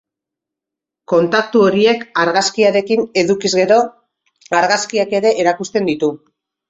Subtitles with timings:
[1.11, 3.77] Kontaktu horiek argazkiarekin edukiz gero,
[4.61, 6.11] argazkiak ere erakusten ditu.